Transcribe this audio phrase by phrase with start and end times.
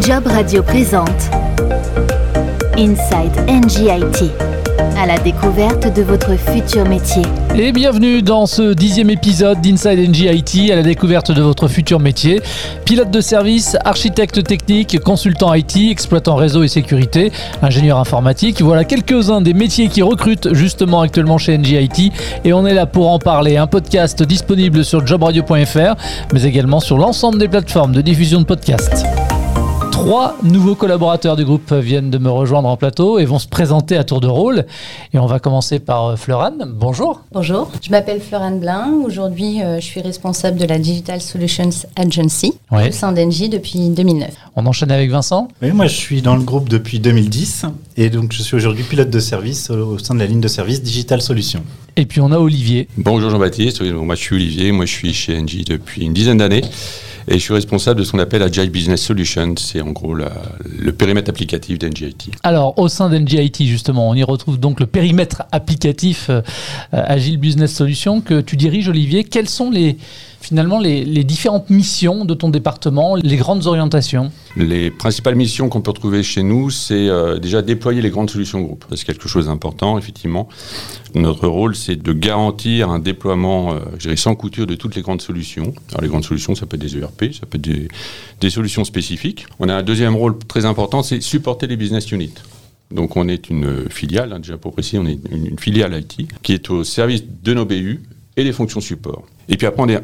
[0.00, 1.30] Job Radio présente
[2.76, 4.30] Inside NGIT
[4.96, 7.22] à la découverte de votre futur métier.
[7.54, 12.40] Et bienvenue dans ce dixième épisode d'Inside NGIT à la découverte de votre futur métier.
[12.84, 17.32] Pilote de service, architecte technique, consultant IT, exploitant réseau et sécurité,
[17.62, 18.62] ingénieur informatique.
[18.62, 22.12] Voilà quelques-uns des métiers qui recrutent justement actuellement chez NGIT
[22.44, 23.56] et on est là pour en parler.
[23.56, 25.94] Un podcast disponible sur jobradio.fr
[26.32, 29.06] mais également sur l'ensemble des plateformes de diffusion de podcasts.
[30.00, 33.98] Trois nouveaux collaborateurs du groupe viennent de me rejoindre en plateau et vont se présenter
[33.98, 34.64] à tour de rôle.
[35.12, 36.72] Et on va commencer par euh, Fleurane.
[36.74, 37.20] Bonjour.
[37.32, 38.94] Bonjour, je m'appelle Fleurane Blin.
[39.04, 44.30] Aujourd'hui, euh, je suis responsable de la Digital Solutions Agency au sein d'Engie depuis 2009.
[44.56, 45.48] On enchaîne avec Vincent.
[45.60, 47.66] Oui, moi je suis dans le groupe depuis 2010
[47.98, 50.48] et donc je suis aujourd'hui pilote de service au au sein de la ligne de
[50.48, 51.62] service Digital Solutions.
[51.96, 52.88] Et puis on a Olivier.
[52.96, 56.38] Bonjour Jean-Baptiste, Oui, moi je suis Olivier, moi je suis chez Engie depuis une dizaine
[56.38, 56.62] d'années
[57.30, 60.92] et je suis responsable de ce qu'on appelle Agile Business Solutions, c'est en gros le
[60.92, 62.32] périmètre applicatif d'NGIT.
[62.42, 66.42] Alors, au sein d'NGIT, justement, on y retrouve donc le périmètre applicatif euh,
[66.92, 69.22] Agile Business Solutions que tu diriges, Olivier.
[69.22, 69.96] Quelles sont les,
[70.40, 75.90] finalement les, différentes missions de ton département, les grandes orientations Les principales missions qu'on peut
[75.90, 78.84] retrouver chez nous, c'est euh, déjà déployer les grandes solutions groupe.
[78.88, 80.48] Ça, C'est quelque chose d'important, effectivement.
[81.14, 85.02] Notre rôle, c'est de garantir un déploiement, euh, je dirais, sans couture de toutes les
[85.02, 85.74] grandes solutions.
[85.90, 87.90] Alors, les grandes solutions, ça peut être des ERP, ça peut être
[88.40, 89.46] des, solutions spécifiques.
[89.60, 92.34] On a un deuxième rôle très important, c'est supporter les business units.
[92.90, 96.26] Donc, on est une filiale, hein, déjà pour préciser, on est une, une filiale IT
[96.42, 98.02] qui est au service de nos BU
[98.36, 99.24] et des fonctions support.
[99.48, 100.00] Et puis après, on a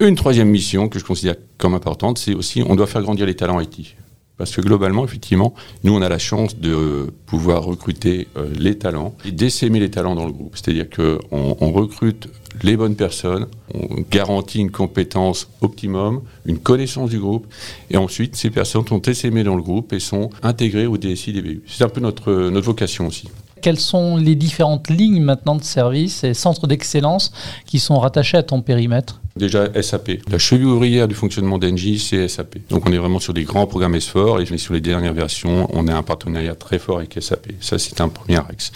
[0.00, 3.34] une troisième mission que je considère comme importante, c'est aussi on doit faire grandir les
[3.34, 3.96] talents IT.
[4.36, 9.14] Parce que globalement, effectivement, nous, on a la chance de pouvoir recruter euh, les talents
[9.24, 10.54] et d'essaimer les talents dans le groupe.
[10.56, 12.28] C'est-à-dire qu'on on recrute
[12.62, 17.46] les bonnes personnes, on garantit une compétence optimum, une connaissance du groupe,
[17.88, 21.40] et ensuite, ces personnes sont essaimées dans le groupe et sont intégrées au DSI des
[21.40, 21.62] BU.
[21.66, 23.28] C'est un peu notre, notre vocation aussi.
[23.62, 27.32] Quelles sont les différentes lignes maintenant de service et centres d'excellence
[27.64, 29.22] qui sont rattachés à ton périmètre?
[29.36, 30.12] Déjà SAP.
[30.30, 32.56] La cheville ouvrière du fonctionnement d'Engie, c'est SAP.
[32.70, 35.88] Donc on est vraiment sur des grands programmes S4 et sur les dernières versions, on
[35.88, 37.52] a un partenariat très fort avec SAP.
[37.60, 38.72] Ça, c'est un premier axe.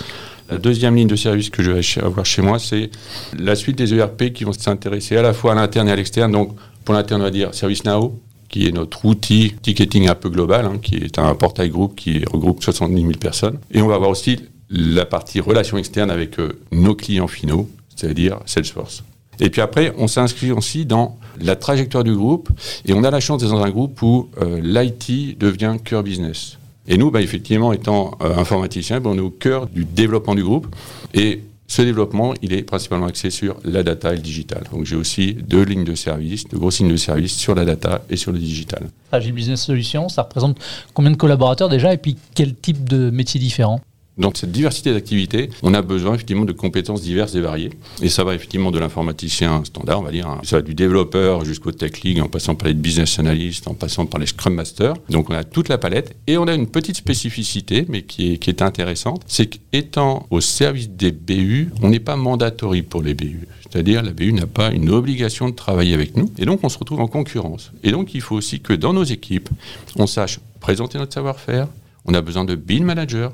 [0.50, 2.90] La deuxième ligne de service que je vais avoir chez moi, c'est
[3.38, 6.32] la suite des ERP qui vont s'intéresser à la fois à l'interne et à l'externe.
[6.32, 8.20] Donc pour l'interne, on va dire ServiceNow,
[8.50, 12.24] qui est notre outil ticketing un peu global, hein, qui est un portail groupe qui
[12.30, 13.58] regroupe 70 000 personnes.
[13.70, 18.40] Et on va avoir aussi la partie relations externes avec euh, nos clients finaux, c'est-à-dire
[18.44, 19.04] Salesforce.
[19.40, 22.50] Et puis après, on s'inscrit aussi dans la trajectoire du groupe
[22.84, 26.58] et on a la chance d'être dans un groupe où euh, l'IT devient cœur business.
[26.86, 30.42] Et nous, bah, effectivement, étant euh, informaticiens, bah, on est au cœur du développement du
[30.42, 30.66] groupe
[31.14, 34.64] et ce développement, il est principalement axé sur la data et le digital.
[34.72, 38.02] Donc j'ai aussi deux lignes de service, de grosses lignes de service sur la data
[38.10, 38.88] et sur le digital.
[39.12, 40.58] Agile Business Solutions, ça représente
[40.94, 43.80] combien de collaborateurs déjà et puis quel type de métiers différents
[44.20, 47.70] Dans cette diversité d'activités, on a besoin effectivement de compétences diverses et variées.
[48.02, 50.42] Et ça va effectivement de l'informaticien standard, on va dire, hein.
[50.42, 54.04] ça va du développeur jusqu'au tech lead, en passant par les business analysts, en passant
[54.04, 54.92] par les scrum masters.
[55.08, 56.16] Donc on a toute la palette.
[56.26, 60.42] Et on a une petite spécificité, mais qui est, qui est intéressante, c'est qu'étant au
[60.42, 63.48] service des BU, on n'est pas mandatory pour les BU.
[63.62, 66.30] C'est-à-dire la BU n'a pas une obligation de travailler avec nous.
[66.36, 67.72] Et donc on se retrouve en concurrence.
[67.84, 69.48] Et donc il faut aussi que dans nos équipes,
[69.96, 71.68] on sache présenter notre savoir-faire.
[72.04, 73.30] On a besoin de build managers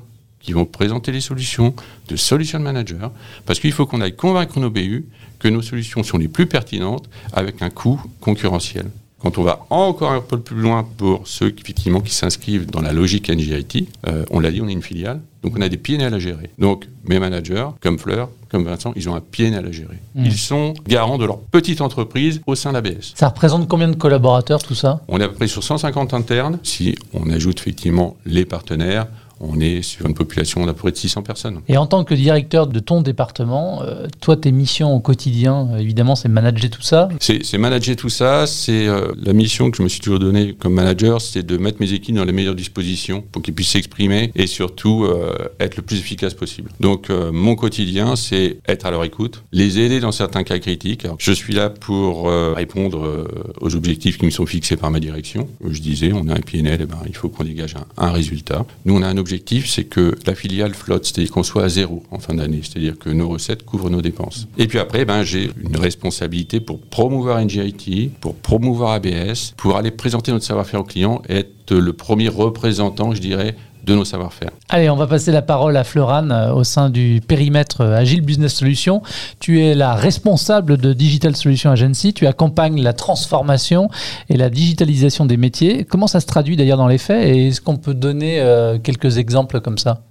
[0.47, 1.75] qui vont présenter les solutions,
[2.09, 3.09] de solution managers,
[3.47, 5.07] parce qu'il faut qu'on aille convaincre nos BU
[5.41, 8.87] que nos solutions sont les plus pertinentes avec un coût concurrentiel.
[9.19, 12.81] Quand on va encore un peu plus loin pour ceux qui, effectivement qui s'inscrivent dans
[12.81, 15.79] la logique NGIT, euh, on l'a dit, on est une filiale, donc on a des
[15.79, 16.51] PNL à gérer.
[16.59, 19.99] Donc mes managers, comme Fleur, comme Vincent, ils ont un PNL à gérer.
[20.15, 20.27] Mm.
[20.27, 23.15] Ils sont garants de leur petite entreprise au sein de l'ABS.
[23.17, 25.01] Ça représente combien de collaborateurs tout ça?
[25.09, 26.61] On est à peu près sur 150 internes.
[26.63, 29.09] Si on ajoute effectivement les partenaires,
[29.41, 31.61] on est sur une population d'à peu près de 600 personnes.
[31.69, 35.79] Et en tant que directeur de ton département, euh, toi, tes missions au quotidien, euh,
[35.79, 37.09] évidemment, c'est manager tout ça.
[37.21, 40.75] C'est manager tout ça, c'est euh, la mission que je me suis toujours donnée comme
[40.75, 44.47] manager, c'est de mettre mes équipes dans les meilleures dispositions pour qu'ils puissent s'exprimer et
[44.47, 46.71] surtout euh, être le plus efficace possible.
[46.81, 51.05] Donc mon quotidien, c'est être à leur écoute, les aider dans certains cas critiques.
[51.05, 53.27] Alors, je suis là pour répondre
[53.61, 55.49] aux objectifs qui me sont fixés par ma direction.
[55.69, 58.67] Je disais, on a un PNL, eh ben, il faut qu'on dégage un, un résultat.
[58.85, 59.26] Nous, on a un objectif,
[59.67, 63.11] c'est que la filiale flotte, c'est-à-dire qu'on soit à zéro en fin d'année, c'est-à-dire que
[63.11, 64.49] nos recettes couvrent nos dépenses.
[64.59, 69.91] Et puis après, ben, j'ai une responsabilité pour promouvoir NGIT, pour promouvoir ABS, pour aller
[69.91, 74.51] présenter notre savoir-faire aux clients être le premier représentant, je dirais, de nos savoir-faire.
[74.69, 78.21] Allez, on va passer la parole à Fleuran euh, au sein du périmètre euh, Agile
[78.21, 79.01] Business Solutions.
[79.39, 82.13] Tu es la responsable de Digital Solutions Agency.
[82.13, 83.89] Tu accompagnes la transformation
[84.29, 85.85] et la digitalisation des métiers.
[85.85, 87.29] Comment ça se traduit d'ailleurs dans les faits?
[87.29, 90.03] Et est-ce qu'on peut donner euh, quelques exemples comme ça?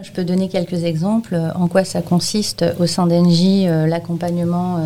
[0.00, 4.78] Je peux donner quelques exemples en quoi ça consiste au sein d'Engie, l'accompagnement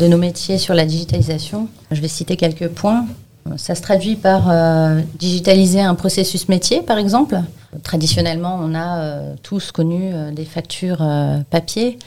[0.00, 1.68] de nos métiers sur la digitalisation?
[1.92, 3.06] Je vais citer quelques points.
[3.56, 7.40] Ça se traduit par euh, digitaliser un processus métier, par exemple.
[7.82, 11.04] Traditionnellement, on a euh, tous connu euh, des factures
[11.50, 11.98] papier.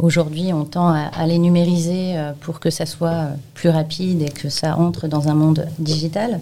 [0.00, 4.78] Aujourd'hui, on tend à, les numériser pour que ça soit plus rapide et que ça
[4.78, 6.38] entre dans un monde digital.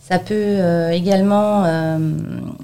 [0.00, 0.58] Ça peut
[0.90, 1.64] également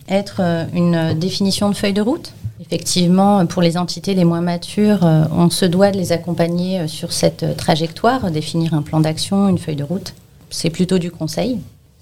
[0.09, 0.41] être
[0.75, 2.33] une définition de feuille de route.
[2.61, 7.57] Effectivement, pour les entités les moins matures, on se doit de les accompagner sur cette
[7.57, 10.15] trajectoire, définir un plan d'action, une feuille de route
[10.51, 11.59] c'est plutôt du conseil.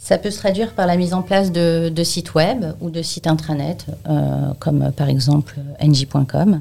[0.06, 3.26] Ça peut se traduire par la mise en place de, sites web ou de sites
[3.26, 6.60] intranet, euh, comme par exemple ng.com.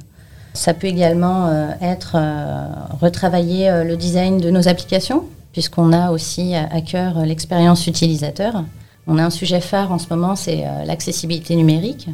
[0.54, 2.66] Ça peut également euh, être euh,
[3.00, 8.64] retravailler le design de nos applications, puisqu'on a aussi à, cœur l'expérience utilisateur.
[9.06, 12.10] On a un sujet phare en ce moment, c'est l'accessibilité numérique,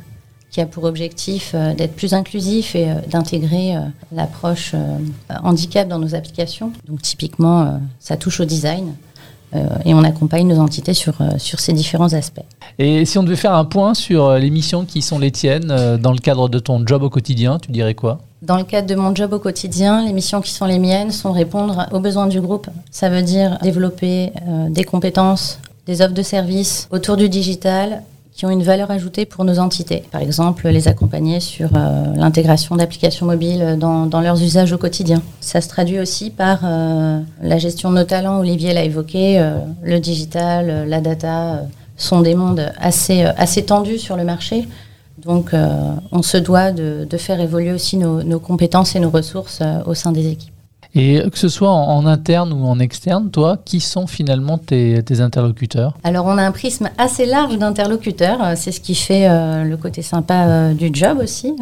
[0.49, 3.75] qui a pour objectif d'être plus inclusif et d'intégrer
[4.11, 4.75] l'approche
[5.43, 6.73] handicap dans nos applications.
[6.87, 8.93] Donc typiquement, ça touche au design.
[9.53, 12.43] Euh, et on accompagne nos entités sur, euh, sur ces différents aspects.
[12.79, 15.97] Et si on devait faire un point sur euh, les missions qui sont les tiennes
[15.97, 18.19] dans le cadre de ton job au quotidien, tu dirais quoi?
[18.41, 21.31] Dans le cadre de mon job au quotidien, les missions qui sont les miennes sont
[21.31, 22.67] répondre aux besoins du groupe.
[22.89, 24.31] Ça veut dire développer
[24.69, 28.01] des compétences, des offres de services autour du digital
[28.33, 30.03] qui ont une valeur ajoutée pour nos entités.
[30.11, 35.21] Par exemple, les accompagner sur euh, l'intégration d'applications mobiles dans, leurs usages au quotidien.
[35.41, 38.39] Ça se traduit aussi par euh, la gestion de nos talents.
[38.39, 41.63] Olivier l'a évoqué, euh, le digital, la data
[41.97, 44.67] sont des mondes assez, assez tendus sur le marché.
[45.23, 45.51] Donc,
[46.11, 50.11] on se doit de, faire évoluer aussi nos, nos compétences et nos ressources au sein
[50.11, 50.50] des équipes.
[50.93, 55.97] Et que ce soit en, interne ou en externe, toi, qui sont finalement tes, interlocuteurs?
[56.03, 58.43] Alors, on a un prisme assez large d'interlocuteurs.
[58.43, 61.55] Euh, c'est ce qui fait euh, le côté sympa euh, du job aussi.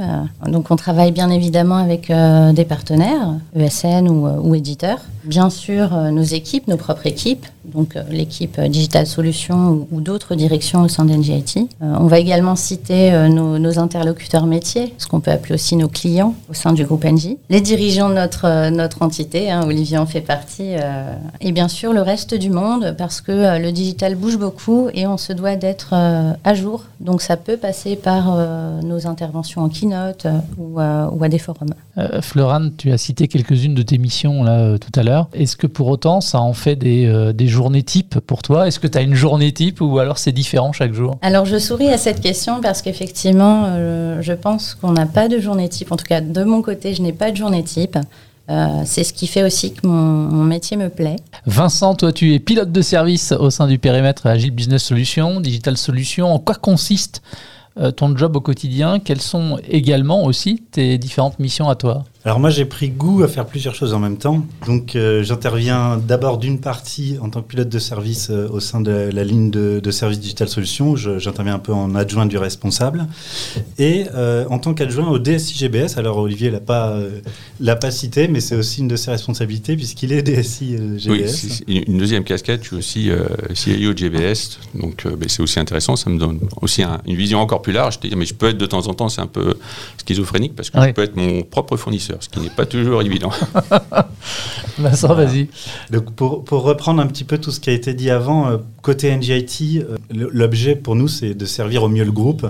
[0.45, 4.99] donc, on travaille bien évidemment avec des partenaires, ESN ou, éditeurs.
[5.23, 10.87] Bien sûr, nos équipes, nos propres équipes, donc l'équipe Digital Solutions ou, d'autres directions au
[10.87, 11.67] sein d'NGIT.
[11.81, 16.53] On va également citer nos, interlocuteurs métiers, ce qu'on peut appeler aussi nos clients au
[16.53, 20.73] sein du groupe NG, les dirigeants de notre, notre entité, hein, Olivier en fait partie,
[21.41, 25.17] et bien sûr le reste du monde, parce que le digital bouge beaucoup et on
[25.17, 26.85] se doit d'être à jour.
[26.99, 28.35] Donc ça peut passer par
[28.83, 30.27] nos interventions en keynote
[30.57, 31.73] ou, ou, à des forums.
[32.21, 35.27] Florane, tu as cité quelques-unes de tes missions là tout à l'heure.
[35.33, 38.67] Est-ce que pour autant ça en fait des, des journée type pour toi?
[38.67, 41.17] Est-ce que tu as une journée type ou alors c'est différent chaque jour?
[41.21, 45.39] Alors je souris à cette question parce qu'effectivement, euh, je pense qu'on n'a pas de
[45.39, 45.91] journée type.
[45.91, 47.97] En tout cas, de mon côté, je n'ai pas de journée type.
[48.49, 51.17] Euh, c'est ce qui fait aussi que mon, métier me plaît.
[51.45, 55.77] Vincent, toi, tu es pilote de service au sein du périmètre Agile Business Solutions, Digital
[55.77, 56.33] Solutions.
[56.33, 57.21] En quoi consiste
[57.79, 58.99] euh, ton job au quotidien?
[58.99, 62.05] Quelles sont également aussi tes différentes missions à toi?
[62.25, 64.45] Alors moi j'ai pris goût à faire plusieurs choses en même temps.
[64.67, 68.81] Donc euh, j'interviens d'abord d'une partie en tant que pilote de service euh, au sein
[68.81, 70.97] de la ligne de, de service Digital Solutions.
[70.97, 73.07] J'interviens un peu en adjoint du responsable.
[73.77, 76.99] Et euh, en tant qu'adjoint au DSI GBS, alors Olivier l'a pas,
[77.61, 81.63] l'a pas cité, mais c'est aussi une de ses responsabilités puisqu'il est DSI GBS.
[81.69, 83.11] Oui, une deuxième casquette, je suis aussi
[83.53, 84.59] CIO GBS.
[84.75, 87.97] Donc c'est aussi intéressant, ça me donne aussi une vision encore plus large.
[88.13, 89.57] Mais je peux être de temps en temps, c'est un peu
[89.97, 93.31] schizophrénique parce que je peux être mon propre fournisseur ce qui n'est pas toujours évident.
[94.79, 95.49] Vincent, vas-y.
[95.91, 98.57] Donc pour, pour, reprendre un petit peu tout ce qui a été dit avant, euh,
[98.81, 102.47] côté NGIT, euh, l'objet pour nous, c'est de servir au mieux le groupe.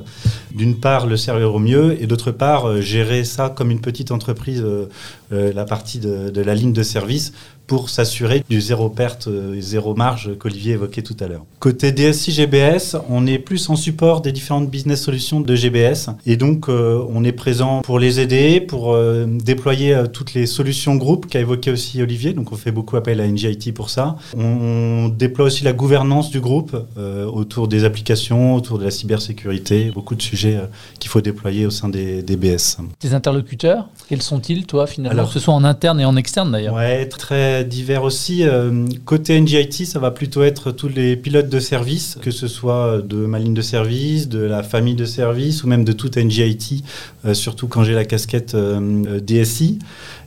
[0.53, 4.11] D'une part, le servir au mieux, et d'autre part, euh, gérer ça comme une petite
[4.11, 4.63] entreprise,
[5.31, 7.33] la partie de, de, la ligne de service,
[7.69, 11.45] pour s'assurer du zéro perte, euh, zéro marge qu'Olivier évoquait tout à l'heure.
[11.59, 16.35] Côté DSI GBS, on est plus en support des différentes business solutions de GBS et
[16.35, 21.27] donc euh, on est présent pour les aider, pour euh, déployer toutes les solutions groupes
[21.27, 22.33] qu'a évoqué aussi Olivier.
[22.33, 24.15] Donc on fait beaucoup appel à NGIT pour ça.
[24.35, 26.75] On, déploie aussi la gouvernance du groupe
[27.33, 30.57] autour des applications, autour de la cybersécurité, beaucoup de sujets
[30.99, 32.77] qu'il faut déployer au sein des, BS.
[32.99, 36.75] Tes interlocuteurs, quels sont-ils toi finalement, que ce soit en interne et en externe d'ailleurs
[36.75, 38.43] Ouais, très divers aussi.
[38.43, 43.01] Euh, côté NGIT, ça va plutôt être tous les pilotes de service, que ce soit
[43.01, 46.83] de ma ligne de service, de la famille de service ou même de toute NGIT,
[47.25, 49.79] euh, surtout quand j'ai la casquette euh, DSI.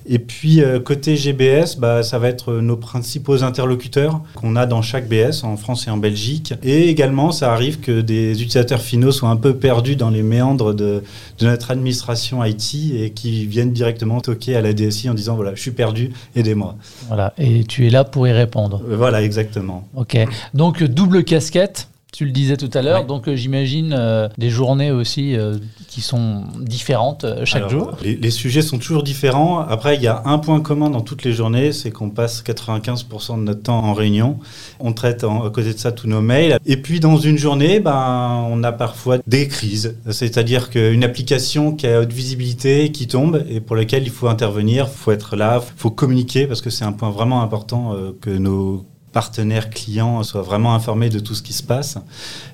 [0.07, 4.83] Et puis euh, côté GBS, bah, ça va être nos principaux interlocuteurs qu'on a dans
[4.83, 6.55] chaque BS en France et en Belgique.
[6.63, 10.75] Et également, ça arrive que des utilisateurs finaux soient un peu perdus dans les méandres
[10.75, 11.03] de,
[11.39, 15.55] de notre administration IT et qui viennent directement toquer à la DSI en disant voilà,
[15.55, 16.77] je suis perdu, aidez-moi.
[17.09, 18.83] Voilà, et tu es là pour y répondre.
[18.89, 19.89] Euh, Voilà, exactement.
[19.97, 20.17] Ok,
[20.55, 21.89] donc double casquette.
[22.13, 23.07] Tu le disais tout à l'heure, Ouais.
[23.07, 25.57] donc euh, j'imagine euh, des journées aussi euh,
[25.89, 27.93] qui sont différentes chaque Alors, jour.
[28.03, 29.61] Les, les sujets sont toujours différents.
[29.61, 33.39] Après, il y a un point commun dans toutes les journées, c'est qu'on passe 95%
[33.39, 34.39] de notre temps en réunion.
[34.79, 36.59] On traite en- à côté de ça tous nos mails.
[36.67, 39.97] Et puis, dans une journée, ben, on a parfois des crises.
[40.11, 44.87] C'est-à-dire qu'une application qui a haute visibilité, qui tombe et pour laquelle il faut intervenir,
[44.93, 48.29] il faut être là, il faut communiquer parce que c'est un point vraiment important que
[48.31, 51.99] nos partenaires clients soient vraiment informés de tout ce qui se passe.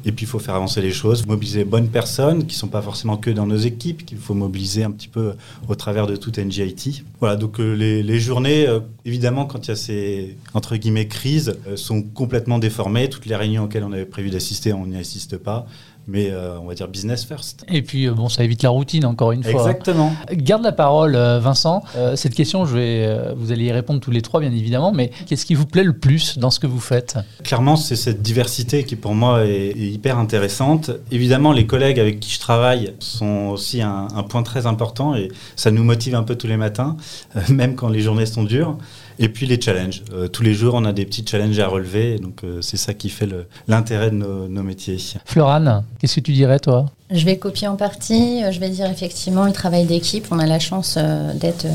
[0.05, 2.69] Et puis, il faut faire avancer les choses, mobiliser les bonnes personnes qui ne sont
[2.69, 5.35] pas forcément que dans nos équipes, qu'il faut mobiliser un petit peu
[5.69, 7.05] au travers de toute NGIT.
[7.21, 11.09] Voilà, donc euh, les, les journées, euh, évidemment, quand il y a ces, entre guillemets,
[11.09, 13.09] crises, euh, sont complètement déformées.
[13.09, 15.67] Toutes les réunions auxquelles on avait prévu d'assister, on n'y assiste pas.
[16.11, 17.67] Mais euh, on va dire business first.
[17.69, 19.53] Et puis, euh, bon, ça évite la routine, encore une fois.
[19.53, 20.13] Exactement.
[20.33, 21.83] Garde la parole, euh, Vincent.
[21.97, 25.11] Euh, cette question, je vais, vous allez y répondre tous les trois, bien évidemment, mais
[25.27, 27.19] qu'est-ce qui vous plaît le plus dans ce que vous faites?
[27.45, 30.91] Clairement, c'est cette diversité qui pour moi est, est hyper intéressante.
[31.11, 35.29] Évidemment, les collègues avec qui je travaille sont aussi un, un point très important et
[35.57, 36.97] ça nous motive un peu tous les matins,
[37.37, 38.79] euh, même quand les journées sont dures.
[39.19, 40.03] Et puis les challenges.
[40.13, 42.95] Euh, tous les jours, on a des petits challenges à relever, donc euh, c'est ça
[42.95, 43.29] qui fait
[43.67, 44.99] l'intérêt de nos, nos métiers.
[45.25, 46.87] Florane, qu'est-ce que tu dirais, toi?
[47.11, 48.45] Je vais copier en partie.
[48.45, 50.27] Euh, Je vais dire effectivement le travail d'équipe.
[50.31, 51.67] On a la chance euh, d'être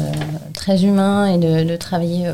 [0.54, 2.32] très humain et de, de travailler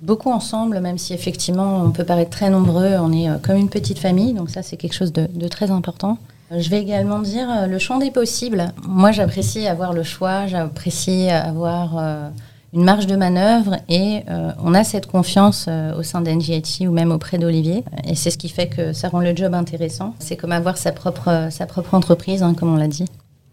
[0.00, 2.96] beaucoup ensemble, même si effectivement on peut paraître très nombreux.
[3.00, 6.18] On est comme une petite famille, donc ça c'est quelque chose de, de très important.
[6.56, 8.72] Je vais également dire le champ des possibles.
[8.86, 12.28] Moi j'apprécie avoir le choix, j'apprécie avoir euh,
[12.74, 16.90] une marge de manœuvre et euh, on a cette confiance euh, au sein d'NGIT ou
[16.92, 17.84] même auprès d'Olivier.
[18.06, 20.14] Et c'est ce qui fait que ça rend le job intéressant.
[20.18, 23.04] C'est comme avoir sa propre, euh, sa propre entreprise, hein, comme on l'a dit.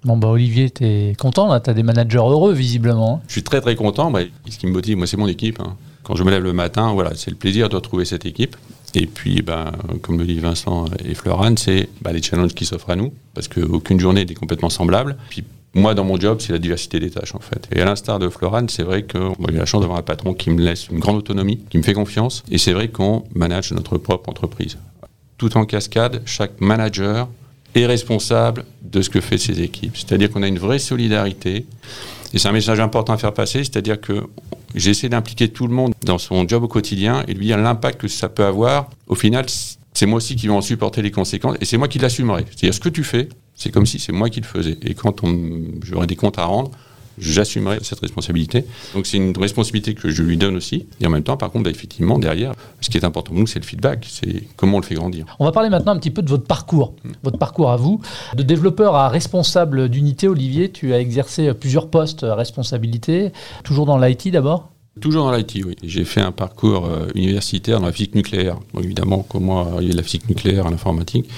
[0.03, 1.59] Bon, bah, Olivier, t'es content, là?
[1.59, 3.15] T'as des managers heureux, visiblement.
[3.17, 4.09] hein Je suis très très content.
[4.09, 5.59] Bah, ce qui me motive, moi, c'est mon équipe.
[5.59, 5.75] hein.
[6.03, 8.57] Quand je me lève le matin, voilà, c'est le plaisir de retrouver cette équipe.
[8.95, 12.89] Et puis, ben, comme le dit Vincent et Florane, c'est bah, les challenges qui s'offrent
[12.89, 15.15] à nous, parce qu'aucune journée n'est complètement semblable.
[15.29, 17.69] Puis moi, dans mon job, c'est la diversité des tâches, en fait.
[17.73, 19.17] Et à l'instar de Florane, c'est vrai que
[19.49, 21.93] j'ai la chance d'avoir un patron qui me laisse une grande autonomie, qui me fait
[21.93, 22.43] confiance.
[22.51, 24.77] Et c'est vrai qu'on manage notre propre entreprise.
[25.37, 27.29] Tout en cascade, chaque manager
[27.73, 29.95] est responsable de ce que fait ses équipes.
[29.95, 31.65] C'est-à-dire qu'on a une vraie solidarité.
[32.33, 34.23] Et c'est un message important à faire passer, c'est-à-dire que
[34.75, 38.07] j'essaie d'impliquer tout le monde dans son job au quotidien et lui dire l'impact que
[38.09, 38.89] ça peut avoir.
[39.07, 39.45] Au final,
[39.93, 42.45] c'est moi aussi qui vais en supporter les conséquences et c'est moi qui l'assumerai.
[42.49, 44.77] C'est-à-dire ce que tu fais, c'est comme si c'est moi qui le faisais.
[44.81, 45.21] Et quand
[45.83, 46.71] j'aurai des comptes à rendre,
[47.17, 48.65] j'assumerai cette responsabilité.
[48.93, 50.87] Donc c'est une responsabilité que je lui donne aussi.
[50.99, 53.47] Et en même temps, par contre, bah, effectivement, derrière, ce qui est important pour nous,
[53.47, 54.05] c'est le feedback.
[54.09, 55.25] C'est comment on le fait grandir.
[55.39, 58.01] On va parler maintenant un petit peu de votre parcours, votre parcours à vous.
[58.35, 63.31] De développeur à responsable d'unité, Olivier, tu as exercé plusieurs postes à responsabilité,
[63.63, 64.71] toujours dans l'IT d'abord?
[64.99, 65.75] Toujours dans l'IT, oui.
[65.83, 68.57] J'ai fait un parcours euh, universitaire dans la physique nucléaire.
[68.77, 71.29] Évidemment, comment arriver de la physique nucléaire à l'informatique.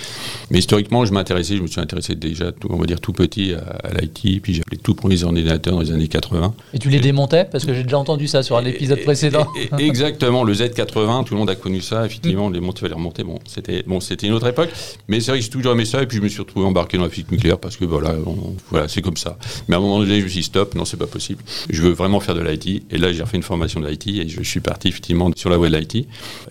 [0.50, 3.54] Mais historiquement, je m'intéressais, je me suis intéressé déjà, tout, on va dire, tout petit
[3.54, 4.42] à, à l'IT.
[4.42, 6.52] Puis j'ai les tout premiers ordinateurs dans les années 80.
[6.74, 7.46] Et tu les démontais?
[7.46, 9.48] Parce que j'ai déjà entendu ça sur un épisode Et- précédent.
[9.56, 12.08] et- et- exactement, le Z80, tout le monde a connu ça.
[12.08, 13.24] Effectivement, les montées, les remonter.
[13.24, 14.70] Bon, c'était bon, une autre époque.
[15.08, 16.02] Mais c'est vrai que j'ai toujours aimé ça.
[16.02, 18.56] Et puis je me suis retrouvé embarqué dans la physique nucléaire parce que voilà, on-
[18.72, 19.38] voilà, c'est comme ça.
[19.68, 21.44] Mais à un moment donné, je me suis dit, stop, non, c'est pas possible.
[21.70, 22.84] Je veux vraiment faire de l'IT.
[22.90, 25.58] Et là, j'ai refait une formation de l'IT et je suis parti effectivement sur la
[25.58, 25.96] voie de l'IT.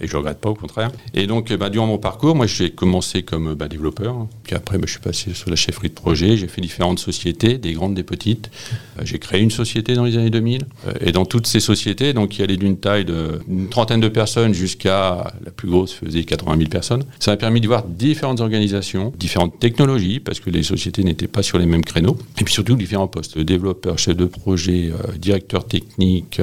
[0.00, 0.90] Et je regrette pas, au contraire.
[1.14, 4.26] Et donc, bah, durant mon parcours, moi, j'ai commencé comme bah, développeur.
[4.44, 6.36] Puis après, bah, je suis passé sur la chefferie de projet.
[6.36, 8.50] J'ai fait différentes sociétés, des grandes, des petites.
[8.98, 10.62] Euh, J'ai créé une société dans les années 2000.
[10.86, 14.54] Euh, Et dans toutes ces sociétés, donc qui allaient d'une taille d'une trentaine de personnes
[14.54, 19.12] jusqu'à la plus grosse faisait 80 000 personnes, ça m'a permis de voir différentes organisations,
[19.18, 22.16] différentes technologies, parce que les sociétés n'étaient pas sur les mêmes créneaux.
[22.40, 23.38] Et puis surtout différents postes.
[23.38, 26.40] Développeur, chef de projet, euh, directeur technique,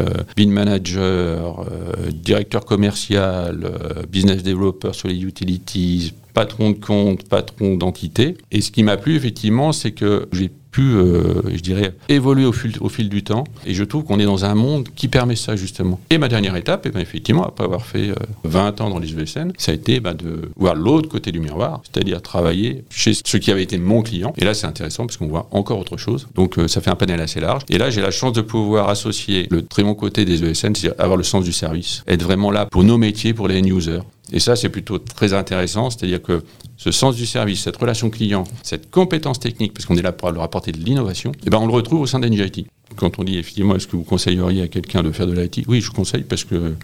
[0.48, 8.38] manager, euh, directeur commercial, euh, business developer sur les utilities, patron de compte, patron d'entité.
[8.52, 12.52] Et ce qui m'a plu, effectivement, c'est que j'ai pu, euh, je dirais, évoluer au
[12.52, 13.46] fil, du temps.
[13.66, 16.00] Et je trouve qu'on est dans un monde qui permet ça, justement.
[16.10, 19.18] Et ma dernière étape, eh ben, effectivement, après avoir fait euh, 20 ans dans les
[19.18, 23.38] ESN, ça a été bah, de voir l'autre côté du miroir, c'est-à-dire travailler chez ce
[23.38, 24.34] qui avait été mon client.
[24.38, 26.28] Et là, c'est intéressant parce qu'on voit encore autre chose.
[26.36, 27.64] Donc, euh, ça fait un panel assez large.
[27.70, 30.94] Et là, j'ai la chance de pouvoir associer le très bon côté des ESN, c'est-à-dire
[31.00, 34.02] avoir le sens du service, être vraiment là pour nos métiers, pour les end-users.
[34.32, 36.44] Et ça, c'est plutôt très intéressant, c'est-à-dire que
[36.78, 40.32] ce sens du service, cette relation client, cette compétence technique, parce qu'on est là pour
[40.32, 42.68] leur apporter de l'innovation, eh ben on le retrouve au sein d'NGIT.
[42.96, 45.82] Quand on dit effectivement, est-ce que vous conseilleriez à quelqu'un de faire de l'IT Oui,
[45.82, 46.76] je conseille parce que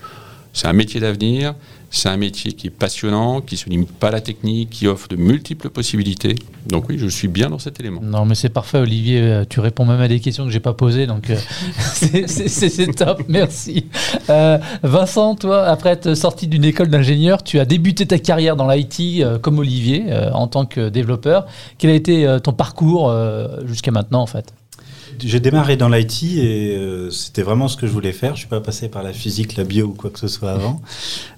[0.55, 1.53] c'est un métier d'avenir,
[1.91, 4.87] c'est un métier qui est passionnant, qui ne se limite pas à la technique, qui
[4.87, 6.35] offre de multiples possibilités.
[6.65, 7.99] Donc oui, je suis bien dans cet élément.
[8.01, 9.19] Non, mais c'est parfait, Olivier.
[9.21, 11.35] Euh, tu réponds même à des questions que j'ai pas posées, donc euh,
[12.25, 13.23] c'est top.
[13.27, 13.87] Merci.
[14.29, 18.69] Euh, Vincent, toi, après être sorti d'une école d'ingénieur, tu as débuté ta carrière dans
[18.69, 21.47] l'IT comme Olivier en tant que développeur.
[21.77, 23.13] Quel a été ton parcours
[23.65, 24.53] jusqu'à maintenant, en fait?
[25.19, 28.35] J'ai démarré dans l'IT et euh, c'était vraiment ce que je voulais faire.
[28.35, 30.81] Je suis pas passé par la physique, la bio ou quoi que ce soit avant.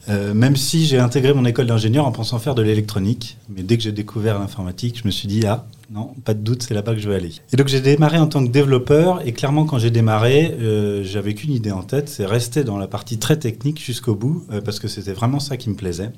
[0.09, 3.37] Euh, même si j'ai intégré mon école d'ingénieur en pensant faire de l'électronique.
[3.49, 6.63] Mais dès que j'ai découvert l'informatique, je me suis dit, ah, non, pas de doute,
[6.63, 7.31] c'est là-bas que je vais aller.
[7.53, 11.33] Et donc j'ai démarré en tant que développeur et clairement quand j'ai démarré, euh, j'avais
[11.33, 14.87] qu'une idée en tête, c'est rester dans la partie très technique jusqu'au bout parce que
[14.87, 16.11] c'était vraiment ça qui me plaisait.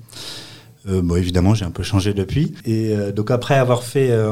[0.87, 2.53] Euh, bon, évidemment, j'ai un peu changé depuis.
[2.65, 4.31] Et euh, donc, après avoir fait euh,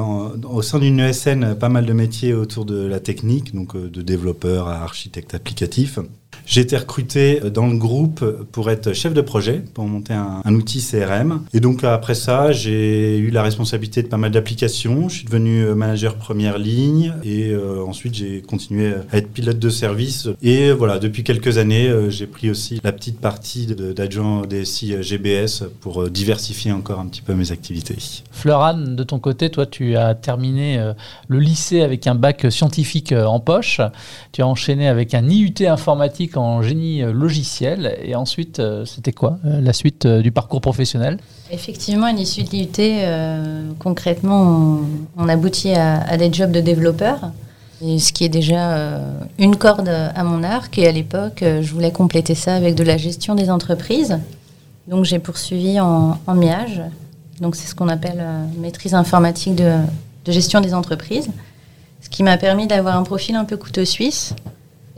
[0.50, 4.68] au sein d'une ESN pas mal de métiers autour de la technique, donc de développeur
[4.68, 6.00] à architecte applicatif,
[6.48, 10.82] j'ai été recruté dans le groupe pour être chef de projet, pour monter un, outil
[10.82, 11.44] CRM.
[11.54, 15.10] Et donc après ça, j'ai eu la responsabilité de pas mal d'applications.
[15.10, 19.70] Je suis devenu manager première ligne et euh, ensuite j'ai continué à être pilote de
[19.70, 20.30] service.
[20.42, 25.64] Et voilà, depuis quelques années, euh, j'ai pris aussi la petite partie d'adjoint DSI GBS
[25.82, 27.98] pour euh, diversifier encore un petit peu mes activités.
[28.32, 30.94] Fleuran, de ton côté, toi tu as terminé
[31.28, 33.82] le lycée avec un bac scientifique en poche.
[34.32, 37.98] Tu as enchaîné avec un IUT informatique en génie euh, logiciel.
[38.04, 41.18] Et ensuite, euh, c'était quoi euh, la suite du parcours professionnel?
[41.52, 44.82] Effectivement, à l'issue de l'IUT, concrètement,
[45.18, 47.32] on, aboutit à, des jobs de développeur.
[47.82, 49.00] Ce qui est déjà
[49.38, 50.78] une corde à mon arc.
[50.78, 54.20] Et à l'époque, je voulais compléter ça avec de la gestion des entreprises.
[54.88, 56.82] Donc j'ai poursuivi en, MIAGE.
[57.40, 58.22] Donc c'est ce qu'on appelle
[58.58, 61.30] maîtrise informatique de gestion des entreprises.
[62.02, 64.34] Ce qui m'a permis d'avoir un profil un peu couteau suisse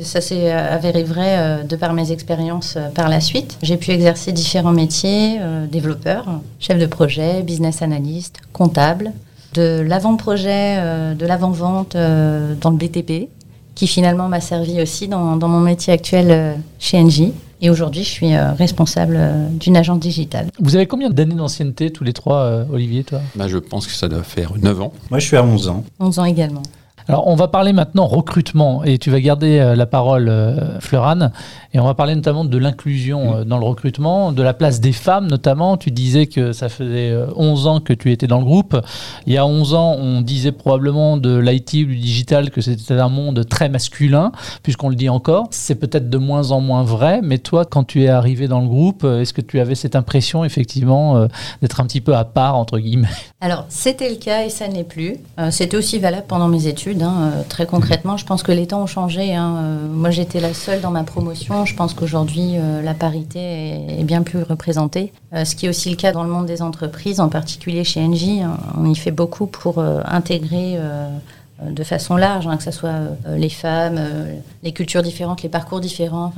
[0.03, 3.57] ça s'est euh, avéré vrai euh, de par mes expériences euh, par la suite.
[3.61, 5.39] J'ai pu exercer différents métiers,
[5.71, 6.25] développeur,
[6.59, 9.11] chef de projet, business analyst, comptable,
[9.53, 10.77] de l'avant-projet,
[11.15, 13.29] de l'avant-vente dans le BTP,
[13.75, 17.33] qui finalement m'a servi aussi dans, dans, mon métier actuel chez Engie.
[17.61, 19.19] Et aujourd'hui, je suis responsable
[19.59, 20.47] d'une agence digitale.
[20.59, 23.21] Vous avez combien d'années d'ancienneté tous les trois, Olivier, toi?
[23.35, 24.93] Bah, Je pense que ça doit faire 9 ans.
[25.09, 25.83] Moi, je suis à 11 ans.
[25.99, 26.63] 11 ans également.
[27.09, 31.31] Alors, on va parler maintenant recrutement et tu vas garder euh, la parole, euh, Fleurane,
[31.73, 34.91] et on va parler notamment de l'inclusion euh, dans le recrutement, de la place des
[34.91, 35.77] femmes notamment.
[35.77, 38.79] Tu disais que ça faisait 11 ans que tu étais dans le groupe.
[39.27, 42.93] Il y a 11 ans, on disait probablement de l'IT ou du digital que c'était
[42.93, 44.31] un monde très masculin,
[44.63, 45.47] puisqu'on le dit encore.
[45.51, 48.67] C'est peut-être de moins en moins vrai, mais toi, quand tu es arrivé dans le
[48.67, 51.27] groupe, est-ce que tu avais cette impression effectivement
[51.61, 53.07] d'être un petit peu à part, entre guillemets?
[53.41, 55.17] Alors, c'était le cas et ça n'est plus.
[55.51, 57.01] c'était aussi valable pendant mes études.
[57.01, 59.35] Hein, euh, très concrètement, je pense que les temps ont changé.
[59.35, 59.55] Hein.
[59.57, 61.58] Euh, moi, j'étais la seule dans ma promotion.
[61.65, 63.39] Je pense qu'aujourd'hui, euh, la parité
[63.99, 65.11] est, bien plus représentée.
[65.33, 68.41] ce qui est aussi le cas dans le monde des entreprises, en particulier chez Engie.
[68.41, 68.57] Hein.
[68.77, 70.79] on y fait beaucoup pour intégrer
[71.63, 73.99] de façon large, que ce soit les femmes,
[74.63, 76.33] les cultures différentes, les parcours différents.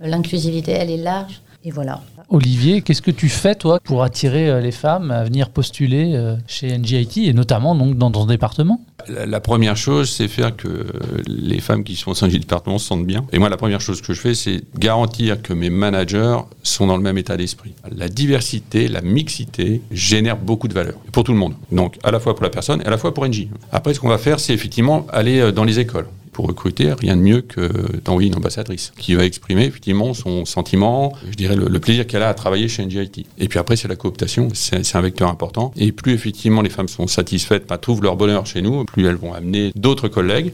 [0.00, 1.42] L'inclusivité, elle est large.
[1.64, 2.00] Et voilà.
[2.34, 6.34] Olivier, qu'est-ce que tu fais, toi, pour attirer euh, les femmes à venir postuler euh,
[6.46, 8.80] chez NGIT et notamment donc, dans ton département?
[9.06, 10.86] La, première chose, c'est faire que
[11.26, 13.26] les femmes qui sont au sein du département se sentent bien.
[13.32, 16.96] Et moi, la première chose que je fais, c'est garantir que mes managers sont dans
[16.96, 17.74] le même état d'esprit.
[17.94, 21.54] La diversité, la mixité génère beaucoup de valeur pour tout le monde.
[21.70, 23.48] Donc, à la fois pour la personne et à la fois pour NG.
[23.72, 27.16] Après, ce qu'on va faire, c'est effectivement aller euh, dans les écoles pour recruter, rien
[27.16, 27.70] de mieux que
[28.04, 32.28] d'envoyer une ambassadrice qui va exprimer effectivement son sentiment, je dirais le, plaisir qu'elle a
[32.28, 33.26] à travailler chez NGIT.
[33.38, 35.72] Et puis après, c'est la cooptation, c'est un vecteur important.
[35.76, 39.16] Et plus effectivement les femmes sont satisfaites, pas trouvent leur bonheur chez nous, plus elles
[39.16, 40.52] vont amener d'autres collègues.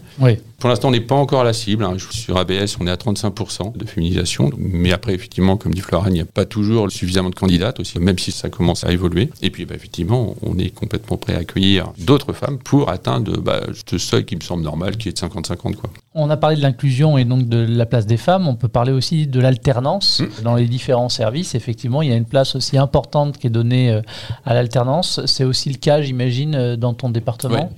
[0.58, 1.84] Pour l'instant, on n'est pas encore à la cible.
[1.84, 1.96] Hein.
[2.10, 4.50] Sur ABS, on est à 35% de féminisation.
[4.58, 8.00] Mais après, effectivement, comme dit Florent, il n'y a pas toujours suffisamment de candidates aussi,
[8.00, 9.30] même si ça commence à évoluer.
[9.40, 13.60] Et puis, bah, effectivement, on est complètement prêt à accueillir d'autres femmes pour atteindre bah,
[13.88, 15.76] ce seuil qui me semble normal, qui est de 50-50.
[16.14, 18.48] On a parlé de l'inclusion et donc de la place des femmes.
[18.48, 20.42] On peut parler aussi de l'alternance mmh.
[20.42, 21.54] dans les différents services.
[21.54, 24.02] Effectivement, il y a une place aussi importante qui est donnée euh,
[24.44, 25.20] à l'alternance.
[25.26, 27.70] C'est aussi le cas, j'imagine, euh, dans ton département.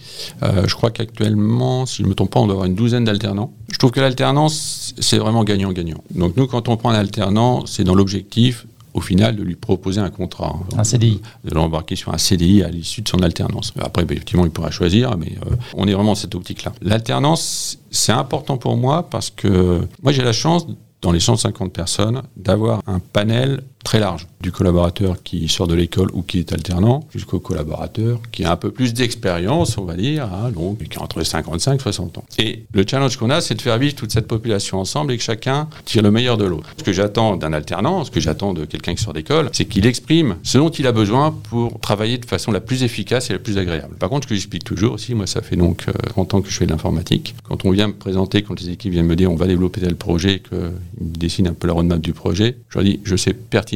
[0.43, 3.05] Euh, je crois qu'actuellement, si je ne me trompe pas, on doit avoir une douzaine
[3.05, 3.53] d'alternants.
[3.71, 6.03] Je trouve que l'alternance, c'est vraiment gagnant-gagnant.
[6.15, 10.01] Donc nous, quand on prend un alternant, c'est dans l'objectif au final de lui proposer
[10.01, 10.59] un contrat.
[10.77, 11.21] Un CDI.
[11.45, 13.73] De l'embarquer sur un CDI à l'issue de son alternance.
[13.81, 16.73] Après, ben, effectivement, il pourra choisir, mais euh, on est vraiment dans cette optique-là.
[16.83, 20.67] L'alternance, c'est important pour moi parce que moi, j'ai la chance,
[21.03, 26.11] dans les 150 personnes, d'avoir un panel très large, du collaborateur qui sort de l'école
[26.13, 30.25] ou qui est alternant, jusqu'au collaborateur qui a un peu plus d'expérience, on va dire,
[30.25, 32.25] hein, donc qui a entre 55 et 60 ans.
[32.39, 35.23] Et le challenge qu'on a, c'est de faire vivre toute cette population ensemble et que
[35.23, 36.71] chacun tire le meilleur de l'autre.
[36.77, 39.87] Ce que j'attends d'un alternant, ce que j'attends de quelqu'un qui sort d'école, c'est qu'il
[39.87, 43.39] exprime ce dont il a besoin pour travailler de façon la plus efficace et la
[43.39, 43.97] plus agréable.
[43.97, 46.51] Par contre, ce que j'explique toujours aussi, moi ça fait donc 30 euh, ans que
[46.51, 49.31] je fais de l'informatique, quand on vient me présenter, quand les équipes viennent me dire
[49.31, 52.85] on va développer tel projet, qu'ils dessinent un peu la roadmap du projet, je leur
[52.85, 53.70] dis je sais pertinemment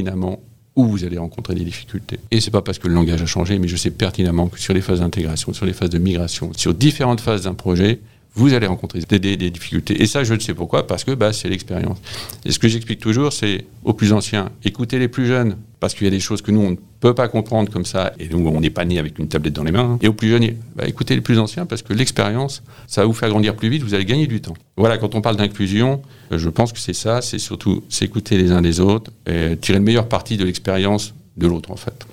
[0.75, 2.19] où vous allez rencontrer des difficultés.
[2.31, 4.73] Et c'est pas parce que le langage a changé, mais je sais pertinemment que sur
[4.73, 7.99] les phases d'intégration, sur les phases de migration, sur différentes phases d'un projet,
[8.35, 10.01] vous allez rencontrer des, difficultés.
[10.01, 11.97] Et ça, je ne sais pourquoi, parce que bah, c'est l'expérience.
[12.43, 16.05] Et ce que j'explique toujours, c'est aux plus anciens, écoutez les plus jeunes, parce qu'il
[16.05, 18.45] y a des choses que nous, on ne peut pas comprendre comme ça, et donc
[18.45, 19.97] on n'est pas né avec une tablette dans les mains.
[20.01, 23.13] Et aux plus jeunes, bah, écoutez les plus anciens, parce que l'expérience, ça va vous
[23.13, 24.55] faire grandir plus vite, vous allez gagner du temps.
[24.75, 28.51] Voilà, quand on parle d'inclusion, euh, je pense que c'est ça, c'est surtout s'écouter les
[28.51, 32.05] uns des autres, et tirer le meilleur parti de l'expérience de l'autre, en fait.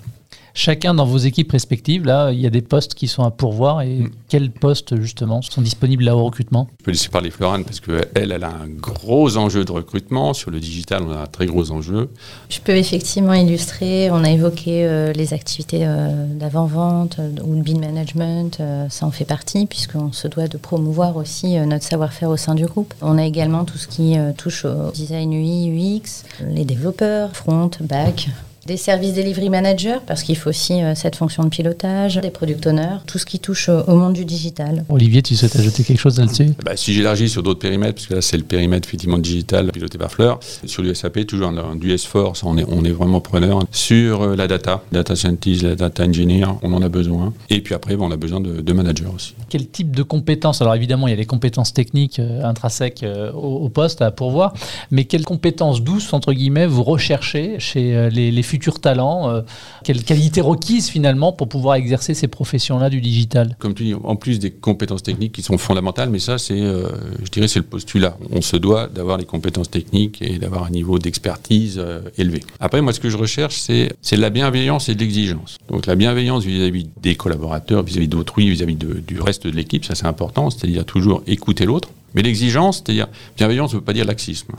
[0.55, 3.81] Chacun dans vos équipes respectives, là, il y a des postes qui sont à pourvoir.
[3.81, 4.11] Et mm.
[4.29, 6.67] quels postes, justement, sont disponibles là au recrutement?
[6.79, 10.33] Je peux laisser parler Florane parce qu'elle, elle a un gros enjeu de recrutement.
[10.33, 12.09] Sur le digital, on a un très gros enjeu.
[12.49, 14.11] Je peux effectivement illustrer.
[14.11, 18.61] On a évoqué euh, les activités euh, d'avant-vente euh, ou le bin management.
[18.89, 22.65] ça en fait partie, puisqu'on se doit de promouvoir aussi notre savoir-faire au sein du
[22.65, 22.93] groupe.
[23.01, 28.29] On a également tout ce qui touche au design UI, UX, les développeurs, front, back
[28.65, 32.65] des services delivery managers, parce qu'il faut aussi euh, cette fonction de pilotage, des product
[32.65, 34.85] owners, tout ce qui touche au, monde du digital.
[34.89, 36.53] Olivier, tu souhaites ajouter quelque chose là-dessus?
[36.63, 39.97] Bah, Si j'élargis sur d'autres périmètres, parce que là c'est le périmètre effectivement digital piloté
[39.97, 43.63] par Fleur, sur du SAP, toujours du S4, on est, on est vraiment preneur.
[43.71, 47.33] Sur euh, la data, data scientist, la data engineer, on en a besoin.
[47.49, 49.35] Et puis après, on a besoin de, managers aussi.
[49.49, 50.61] Quel type de compétences?
[50.61, 54.53] Alors évidemment, il y a les compétences techniques euh, intrinsèques au, poste à pourvoir,
[54.91, 59.41] mais quelles compétences douces, entre guillemets, vous recherchez chez les, les futurs talents euh,
[59.83, 63.55] Quelles qualités requises finalement pour pouvoir exercer ces professions-là du digital?
[63.57, 66.87] Comme tu dis, en plus des compétences techniques qui sont fondamentales, mais ça, c'est, euh,
[67.23, 68.15] je dirais, c'est le postulat.
[68.31, 72.43] On se doit d'avoir les compétences techniques et d'avoir un niveau d'expertise euh, élevé.
[72.59, 75.57] Après, moi, ce que je recherche, c'est, de la bienveillance et de l'exigence.
[75.69, 80.05] Donc, la bienveillance vis-à-vis des collaborateurs, vis-à-vis d'autrui, vis-à-vis du reste de l'équipe, ça c'est
[80.05, 81.89] important, c'est-à-dire toujours écouter l'autre.
[82.13, 84.53] Mais l'exigence, c'est-à-dire bienveillance ne veut pas dire laxisme.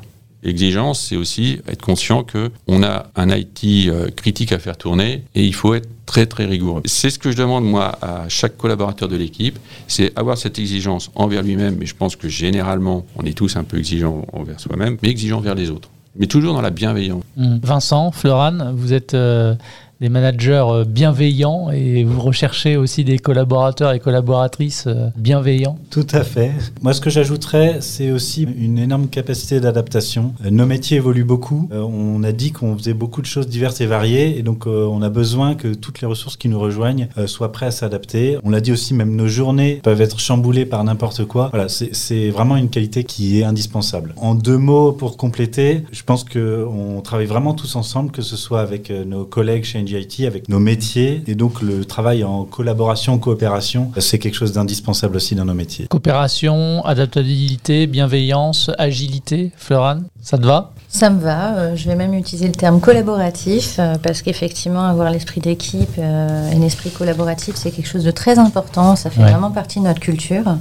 [0.44, 5.42] L'exigence, c'est aussi être conscient qu'on a un IT euh, critique à faire tourner et
[5.42, 6.82] il faut être très très rigoureux.
[6.84, 11.10] C'est ce que je demande moi à chaque collaborateur de l'équipe, c'est avoir cette exigence
[11.14, 14.98] envers lui-même, mais je pense que généralement on est tous un peu exigeants envers soi-même,
[15.02, 15.88] mais exigeants envers les autres.
[16.16, 17.24] Mais toujours dans la bienveillance.
[17.36, 17.56] Mmh.
[17.62, 19.54] Vincent, Florane, vous êtes euh,
[20.00, 26.06] des managers euh, bienveillants et vous recherchez aussi des collaborateurs et collaboratrices euh, bienveillants Tout
[26.12, 26.52] à fait.
[26.82, 30.34] Moi, ce que j'ajouterais, c'est aussi une énorme capacité d'adaptation.
[30.44, 31.68] Euh, nos métiers évoluent beaucoup.
[31.72, 35.08] On a dit qu'on faisait beaucoup de choses diverses et variées et donc on a
[35.08, 38.38] besoin que toutes les ressources qui nous rejoignent soient prêtes à s'adapter.
[38.44, 41.48] On l'a dit aussi, même nos journées peuvent être chamboulées par n'importe quoi.
[41.52, 44.14] Voilà, c'est vraiment une qualité qui est indispensable.
[44.16, 48.60] En deux mots pour compléter, je pense qu'on travaille vraiment tous ensemble, que ce soit
[48.60, 51.22] avec nos collègues chez NGIT avec nos métiers.
[51.26, 55.86] Et donc, le travail en collaboration, coopération, c'est quelque chose d'indispensable aussi dans nos métiers.
[55.86, 60.72] Coopération, adaptabilité, bienveillance, agilité, Florane, ça te va?
[60.88, 61.56] Ça me va.
[61.56, 66.50] Euh, je vais même utiliser le terme collaboratif euh, parce qu'effectivement, avoir l'esprit d'équipe euh,
[66.50, 68.94] et l'esprit collaboratif, c'est quelque chose de très important.
[68.94, 70.56] Ça fait vraiment partie de notre culture.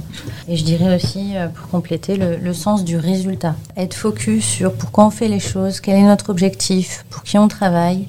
[0.48, 3.54] Et je dirais aussi, pour compléter, le, le, sens du résultat.
[3.76, 7.48] Être focus sur pourquoi on fait les choses, quel est notre objectif, pour qui on
[7.48, 8.06] travaille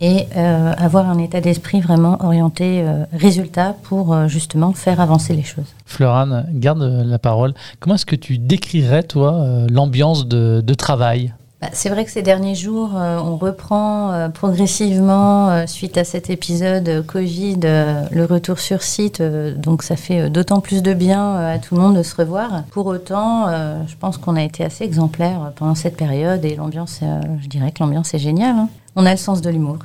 [0.00, 5.34] et euh, avoir un état d'esprit vraiment orienté euh, résultat pour euh, justement faire avancer
[5.34, 5.74] les choses.
[5.86, 7.54] Florane, garde la parole.
[7.80, 11.32] Comment est-ce que tu décrirais, toi, l'ambiance de, travail?
[11.60, 17.60] Bah, c'est vrai que ces derniers jours, on reprend progressivement, suite à cet épisode Covid,
[17.60, 19.22] le retour sur site.
[19.22, 22.64] donc ça fait d'autant plus de bien à tout le monde de se revoir.
[22.70, 23.46] Pour autant,
[23.86, 27.00] je pense qu'on a été assez exemplaires pendant cette période et l'ambiance,
[27.40, 28.56] je dirais que l'ambiance est géniale.
[28.56, 28.68] Hein.
[28.96, 29.78] On a le sens de l'humour.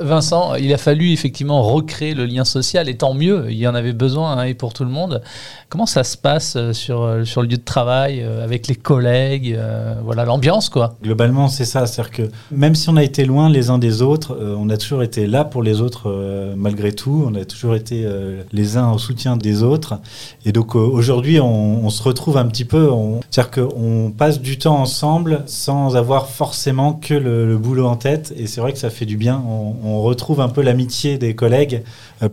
[0.00, 3.74] Vincent, il a fallu effectivement recréer le lien social, et tant mieux, il y en
[3.74, 5.22] avait besoin hein, et pour tout le monde.
[5.68, 8.74] Comment ça se passe euh, sur, euh, sur le lieu de travail, euh, avec les
[8.74, 9.58] collègues,
[10.04, 10.96] voilà l'ambiance quoi?
[11.02, 14.36] Globalement, c'est ça, c'est-à-dire que même si on a été loin les uns des autres,
[14.58, 18.06] on a toujours été là pour les autres malgré tout, on a toujours été
[18.52, 19.98] les uns au soutien des autres.
[20.44, 22.90] Et donc aujourd'hui, on, se retrouve un petit peu,
[23.30, 28.40] c'est-à-dire qu'on passe du temps ensemble sans avoir forcément que le boulot en tête chouette
[28.40, 29.42] et c'est vrai que ça fait du bien.
[29.46, 31.82] On, retrouve un peu l'amitié des collègues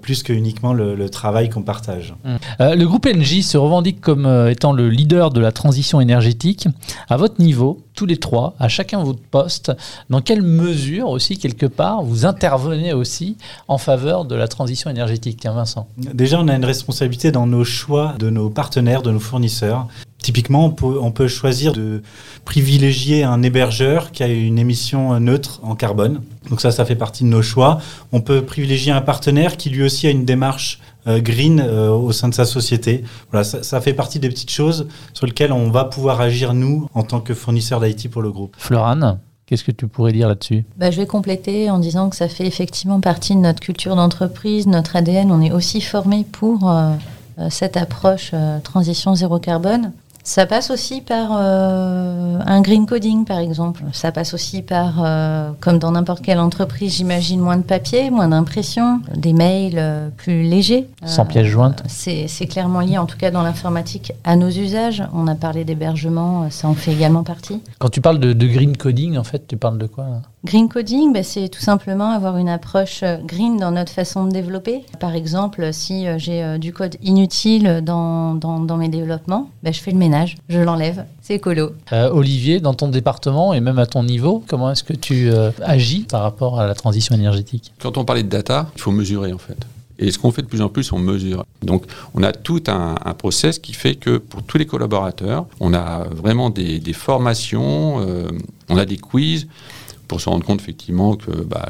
[0.02, 2.14] plus que uniquement le, travail qu'on partage.
[2.60, 6.68] le groupe NJ se revendique comme étant le leader de la transition énergétique.
[7.10, 9.72] À votre niveau, tous les trois, à chacun votre poste,
[10.10, 15.40] dans quelle mesure aussi, quelque part, vous intervenez aussi en faveur de la transition énergétique?
[15.42, 15.88] Tiens, Vincent.
[15.98, 19.88] Déjà, on a une responsabilité dans nos choix de nos partenaires, de nos fournisseurs.
[20.22, 22.02] Typiquement, on peut, choisir de
[22.44, 26.22] privilégier un hébergeur qui a une émission neutre en carbone.
[26.50, 27.80] Donc ça, ça fait partie de nos choix.
[28.12, 32.12] On peut privilégier un partenaire qui lui aussi a une démarche euh, green euh, au
[32.12, 33.06] sein de sa société.
[33.32, 37.04] Voilà, ça, fait partie des petites choses sur lesquelles on va pouvoir agir, nous, en
[37.04, 38.56] tant que fournisseur d'IT pour le groupe.
[38.58, 40.66] Florane Qu'est-ce que tu pourrais dire là-dessus?
[40.76, 44.68] Bah, Je vais compléter en disant que ça fait effectivement partie de notre culture d'entreprise,
[44.68, 45.32] notre ADN.
[45.32, 46.92] On est aussi formé pour euh,
[47.50, 49.94] cette approche transition zéro carbone.
[50.28, 53.86] Ça passe aussi par euh, un green coding, par exemple.
[53.94, 58.28] Ça passe aussi par, euh, comme dans n'importe quelle entreprise, j'imagine, moins de papier, moins
[58.28, 60.90] d'impression, des mails euh, plus légers.
[61.06, 61.82] Sans pièces jointes.
[61.88, 65.02] C'est clairement lié, en tout cas dans l'informatique, à nos usages.
[65.14, 67.62] On a parlé d'hébergement, ça en fait également partie.
[67.80, 70.08] Quand tu parles de, de green coding, en fait, tu parles de quoi
[70.46, 74.32] Green coding, ben, c'est tout simplement avoir une approche euh, green dans notre façon de
[74.32, 74.84] développer.
[75.00, 79.80] Par exemple, si euh, j'ai euh, du code inutile dans, dans, mes développements, ben, je
[79.80, 81.72] fais le ménage, je l'enlève, c'est écolo.
[81.92, 85.32] Olivier, dans ton département et même à ton niveau, comment est-ce que tu
[85.64, 87.74] agis par rapport à la transition énergétique?
[87.82, 89.58] Quand on parlait de data, il faut mesurer en fait.
[90.00, 91.44] Et ce qu'on fait de plus en plus, on mesure.
[91.64, 96.04] Donc, on a tout un, process qui fait que pour tous les collaborateurs, on a
[96.12, 98.06] vraiment des, formations,
[98.70, 99.48] on a des quiz
[100.08, 101.70] pour se rendre compte effectivement que bah,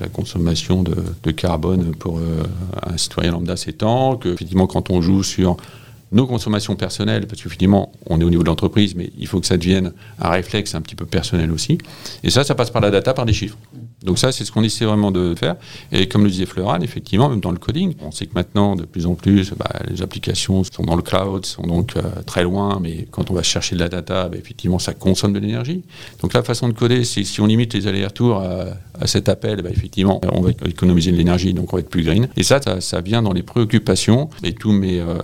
[0.00, 2.42] la, consommation de, carbone pour euh,
[2.82, 5.56] un citoyen lambda s'étend, que effectivement quand on joue sur
[6.12, 9.46] nos consommations personnelles, parce qu'effectivement, on est au niveau de l'entreprise, mais il faut que
[9.46, 11.78] ça devienne un réflexe un petit peu personnel aussi.
[12.22, 13.58] Et ça, ça passe par la data, par des chiffres.
[14.06, 15.56] Donc ça, c'est ce qu'on essaie vraiment de faire.
[15.90, 18.84] Et comme le disait Fleuran, effectivement, même dans le coding, on sait que maintenant, de
[18.84, 22.78] plus en plus, bah, les applications sont dans le cloud, sont donc euh, très loin,
[22.80, 25.82] mais quand on va chercher de la data, bah, effectivement, ça consomme de l'énergie.
[26.22, 29.70] Donc la façon de coder, c'est si on limite les allers-retours à, cet appel, bah,
[29.70, 32.28] effectivement, on va économiser de l'énergie, donc on va être plus green.
[32.36, 34.30] Et ça, ça, vient dans les préoccupations.
[34.44, 35.18] Et tous mes, euh,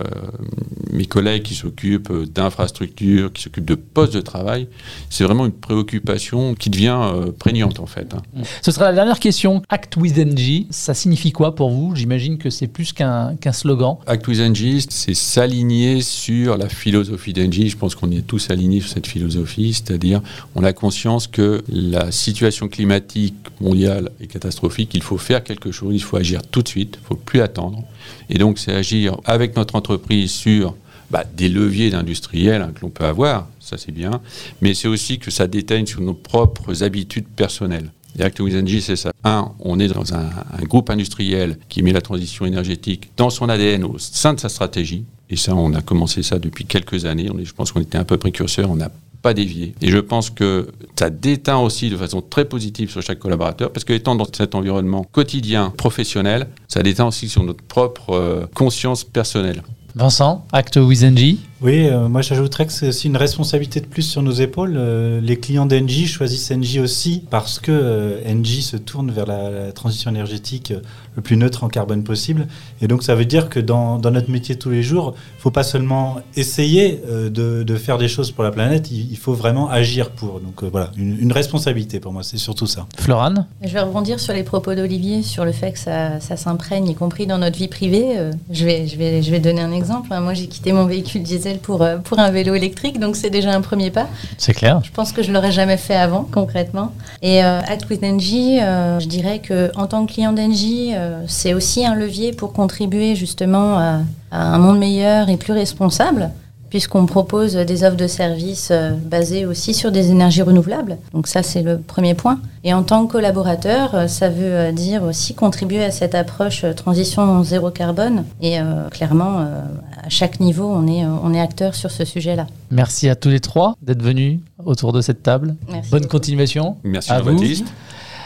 [0.91, 4.67] mes collègues qui s'occupent d'infrastructures, qui s'occupent de postes de travail,
[5.09, 8.13] c'est vraiment une préoccupation qui devient euh, prégnante, en fait.
[8.13, 8.41] Hein.
[8.73, 9.61] Sera la dernière question.
[9.69, 11.95] Act with NG, ça signifie quoi pour vous?
[11.95, 13.97] J'imagine que c'est plus qu'un slogan.
[14.07, 17.67] Act with NG, c'est s'aligner sur la philosophie d'NG.
[17.67, 20.21] Je pense qu'on est tous alignés sur cette philosophie, c'est-à-dire
[20.55, 25.93] on a conscience que la situation climatique mondiale est catastrophique, il faut faire quelque chose,
[25.93, 27.83] il faut agir tout de suite, il ne faut plus attendre.
[28.29, 30.75] Et donc c'est agir avec notre entreprise sur
[31.11, 34.19] bah, des leviers industriels hein, que l'on peut avoir, ça c'est bien,
[34.61, 37.91] mais c'est aussi que ça déteigne sur nos propres habitudes personnelles.
[38.17, 39.11] Et Act with Energy, c'est ça.
[39.23, 40.29] Un, on est dans un,
[40.63, 45.05] groupe industriel qui met la transition énergétique dans son ADN au sein de sa stratégie.
[45.29, 47.29] Et ça, on a commencé ça depuis quelques années.
[47.43, 49.73] Je pense qu'on était un peu précurseur, on n'a pas dévié.
[49.81, 50.67] Et je pense que
[50.99, 54.53] ça déteint aussi de façon très positive sur chaque collaborateur, parce que étant dans cet
[54.53, 59.63] environnement quotidien, professionnel, ça déteint aussi sur notre propre euh, conscience personnelle.
[59.95, 64.01] Vincent, Act with NG oui, euh, moi j'ajouterais que c'est aussi une responsabilité de plus
[64.01, 64.73] sur nos épaules.
[64.75, 69.71] Euh, les clients d'Engie choisissent Engie aussi parce que euh, Engie se tourne vers la,
[69.71, 70.73] transition énergétique
[71.15, 72.47] le plus neutre en carbone possible.
[72.81, 75.51] Et donc ça veut dire que dans, notre métier tous les jours, il ne faut
[75.51, 80.39] pas seulement essayer de, faire des choses pour la planète, il, faut vraiment agir pour.
[80.39, 82.87] Donc voilà, une, responsabilité pour moi, c'est surtout ça.
[82.97, 86.95] Florane Je vais rebondir sur les propos d'Olivier, sur le fait que ça, s'imprègne, y
[86.95, 88.17] compris dans notre vie privée.
[88.51, 90.09] je, vais, je, vais, je vais donner un exemple.
[90.09, 93.53] Moi j'ai quitté mon véhicule diesel pour, euh, pour un vélo électrique, donc c'est déjà
[93.53, 94.07] un premier pas.
[94.37, 94.81] C'est clair.
[94.83, 96.91] Je pense que je l'aurais jamais fait avant, concrètement.
[97.21, 100.93] Et euh, Act with Engie, euh, je dirais que en tant que client d'Engie,
[101.27, 106.31] c'est aussi un levier pour contribuer justement à un monde meilleur et plus responsable
[106.73, 110.97] puisqu'on propose des offres de services euh, basées aussi sur des énergies renouvelables.
[111.13, 112.39] Donc ça, c'est le premier point.
[112.63, 116.65] Et en tant que collaborateur, euh, ça veut euh, dire aussi contribuer à cette approche
[116.75, 118.25] transition zéro carbone.
[118.41, 118.57] Et
[118.89, 122.47] clairement, à chaque niveau, on est, on est acteur sur ce sujet-là.
[122.71, 125.55] Merci à tous les trois d'être venus autour de cette table.
[125.91, 126.77] Bonne continuation.
[126.83, 127.37] Merci à vous.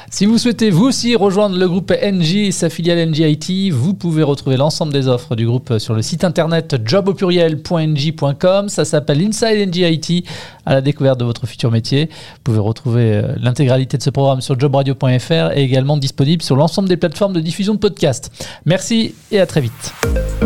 [0.09, 4.23] Si vous souhaitez vous aussi rejoindre le groupe NG et sa filiale NG vous pouvez
[4.23, 8.69] retrouver l'ensemble des offres du groupe sur le site internet jobaupuriel.ng.com.
[8.69, 10.23] Ça s'appelle Inside NG
[10.65, 12.05] à la découverte de votre futur métier.
[12.05, 16.87] Vous pouvez retrouver euh, l'intégralité de ce programme sur jobradio.fr et également disponible sur l'ensemble
[16.87, 18.31] des plateformes de diffusion de podcasts.
[18.65, 19.93] Merci et à très vite.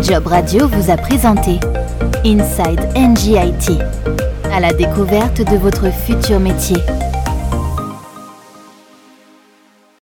[0.02, 1.60] Job Radio vous a présenté
[2.26, 3.38] Inside NG
[4.52, 6.78] à la découverte de votre futur métier.